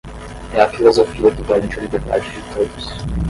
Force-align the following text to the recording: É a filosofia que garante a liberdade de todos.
É 0.55 0.59
a 0.59 0.67
filosofia 0.67 1.29
que 1.31 1.43
garante 1.43 1.77
a 1.77 1.81
liberdade 1.83 2.25
de 2.31 2.53
todos. 2.55 2.87